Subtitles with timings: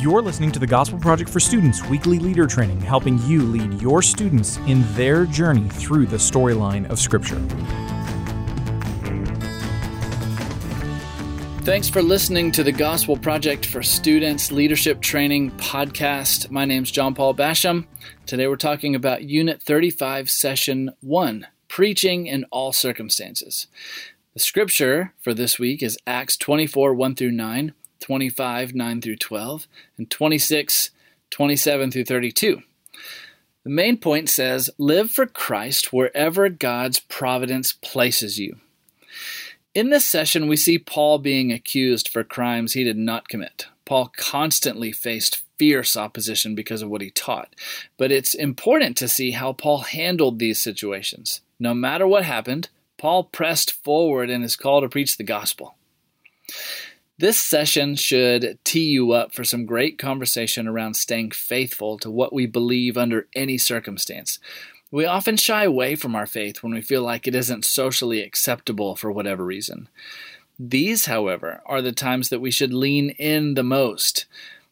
[0.00, 4.00] You're listening to the Gospel Project for Students weekly leader training, helping you lead your
[4.00, 7.40] students in their journey through the storyline of Scripture.
[11.64, 16.48] Thanks for listening to the Gospel Project for Students Leadership Training podcast.
[16.48, 17.88] My name's John Paul Basham.
[18.24, 23.66] Today we're talking about Unit 35, Session 1 Preaching in All Circumstances.
[24.34, 29.66] The scripture for this week is Acts 24 1 through 9, 25 9 through 12,
[29.96, 30.90] and 26
[31.30, 32.62] 27 through 32.
[33.64, 38.56] The main point says, Live for Christ wherever God's providence places you.
[39.74, 43.66] In this session, we see Paul being accused for crimes he did not commit.
[43.84, 47.54] Paul constantly faced fierce opposition because of what he taught.
[47.96, 51.42] But it's important to see how Paul handled these situations.
[51.58, 55.76] No matter what happened, Paul pressed forward in his call to preach the gospel.
[57.20, 62.32] This session should tee you up for some great conversation around staying faithful to what
[62.32, 64.38] we believe under any circumstance.
[64.92, 68.94] We often shy away from our faith when we feel like it isn't socially acceptable
[68.94, 69.88] for whatever reason.
[70.60, 74.26] These, however, are the times that we should lean in the most.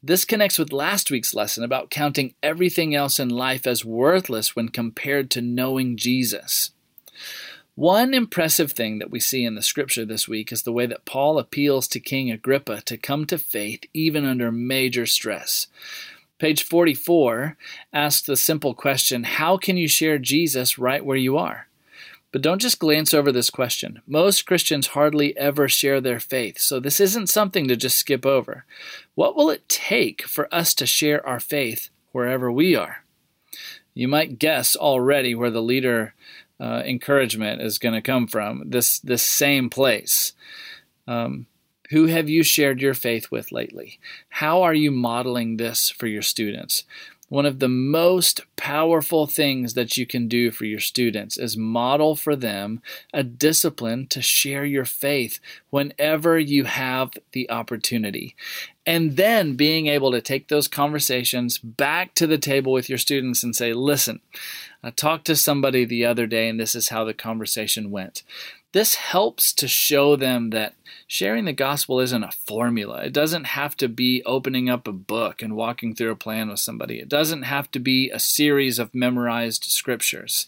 [0.00, 4.68] This connects with last week's lesson about counting everything else in life as worthless when
[4.68, 6.70] compared to knowing Jesus.
[7.78, 11.04] One impressive thing that we see in the scripture this week is the way that
[11.04, 15.68] Paul appeals to King Agrippa to come to faith even under major stress.
[16.40, 17.56] Page 44
[17.92, 21.68] asks the simple question How can you share Jesus right where you are?
[22.32, 24.02] But don't just glance over this question.
[24.08, 28.64] Most Christians hardly ever share their faith, so this isn't something to just skip over.
[29.14, 33.04] What will it take for us to share our faith wherever we are?
[33.94, 36.14] You might guess already where the leader
[36.60, 38.64] uh, encouragement is going to come from.
[38.66, 40.32] This this same place.
[41.06, 41.46] Um,
[41.90, 43.98] who have you shared your faith with lately?
[44.28, 46.84] How are you modeling this for your students?
[47.28, 52.16] One of the most powerful things that you can do for your students is model
[52.16, 52.82] for them
[53.14, 55.38] a discipline to share your faith
[55.70, 58.34] whenever you have the opportunity.
[58.84, 63.44] And then being able to take those conversations back to the table with your students
[63.44, 64.20] and say, listen,
[64.82, 68.22] I talked to somebody the other day and this is how the conversation went.
[68.72, 70.74] This helps to show them that
[71.06, 73.02] sharing the gospel isn't a formula.
[73.04, 76.60] It doesn't have to be opening up a book and walking through a plan with
[76.60, 76.98] somebody.
[76.98, 78.47] It doesn't have to be a series
[78.78, 80.46] of memorized scriptures.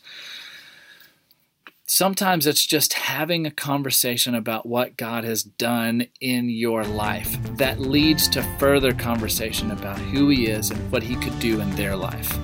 [1.86, 7.80] Sometimes it's just having a conversation about what God has done in your life that
[7.80, 11.96] leads to further conversation about who He is and what He could do in their
[11.96, 12.38] life.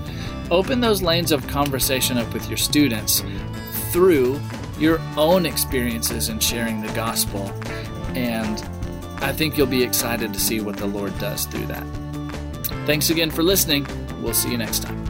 [0.50, 3.22] Open those lanes of conversation up with your students
[3.92, 4.40] through
[4.78, 7.46] your own experiences in sharing the gospel.
[8.16, 8.60] And
[9.22, 11.86] I think you'll be excited to see what the Lord does through that.
[12.84, 13.86] Thanks again for listening.
[14.22, 15.05] We'll see you next time.